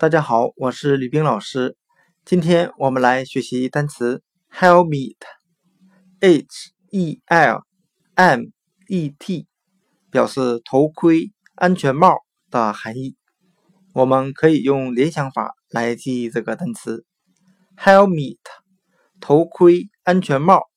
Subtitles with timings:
[0.00, 1.76] 大家好，我是李冰老师。
[2.24, 6.46] 今天我们来学习单词 helmet，h
[6.90, 7.64] e l
[8.14, 8.42] m
[8.86, 9.48] e t，
[10.08, 12.14] 表示头盔、安全帽
[12.48, 13.16] 的含义。
[13.92, 17.04] 我们可以用联想法来记忆这个单词
[17.76, 18.38] helmet，
[19.20, 20.68] 头盔、安全帽。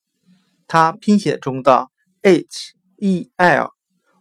[0.66, 1.90] 它拼写中的
[2.24, 3.70] h e l，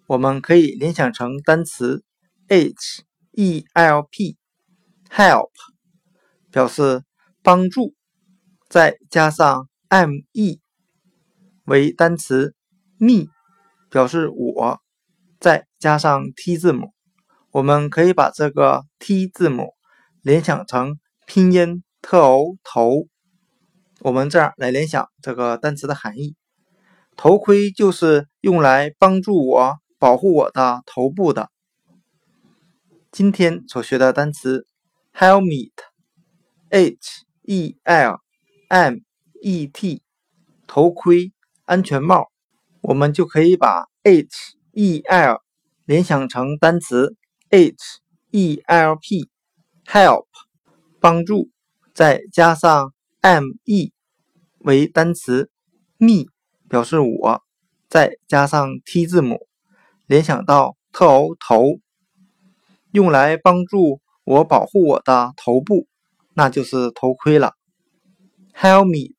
[0.08, 2.04] 我们可以联想成单词
[2.48, 4.36] H-E-L-P
[5.12, 5.50] Help
[6.52, 7.02] 表示
[7.42, 7.94] 帮助，
[8.68, 10.60] 再加上 m e
[11.64, 12.54] 为单词
[12.96, 13.26] me，
[13.90, 14.80] 表示我，
[15.40, 16.92] 再加上 t 字母，
[17.50, 19.74] 我们可以把这个 t 字母
[20.22, 23.08] 联想成拼音 t o 头。
[24.00, 26.36] 我们这样来联想这个单词的含义。
[27.16, 31.50] 头盔就是用来帮助我保护我的头部的。
[33.12, 34.66] 今天所学的单词
[35.20, 36.96] helmet，h
[37.42, 38.20] e l
[38.68, 39.00] m
[39.42, 40.02] e t，
[40.66, 41.34] 头盔、
[41.66, 42.30] 安全帽，
[42.80, 45.42] 我们就可以把 h e l
[45.84, 47.16] 联想成单词
[47.50, 50.24] h e l p，help，
[51.00, 51.50] 帮助，
[51.92, 53.92] 再加上 m e
[54.60, 55.50] 为单词
[55.98, 56.30] me。
[56.66, 57.42] 表示我，
[57.90, 59.46] 再加上 T 字母，
[60.06, 61.78] 联想到 T-O 头，
[62.92, 65.88] 用来帮助我保护我的头部，
[66.34, 67.54] 那就是头盔了。
[68.54, 69.16] Helmet，H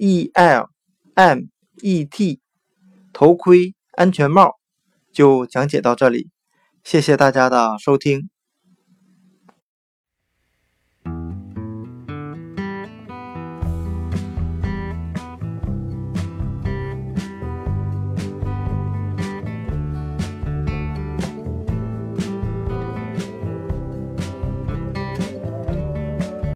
[0.00, 0.68] E L
[1.14, 1.42] M
[1.80, 2.40] E T，
[3.12, 4.56] 头盔、安全帽，
[5.12, 6.30] 就讲解到这里，
[6.82, 8.28] 谢谢大家的收听。